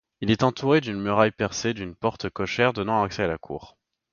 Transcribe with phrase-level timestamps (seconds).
[0.21, 3.77] Il est entouré d'une muraille percée d'une porte cochère donnant accès à la cour.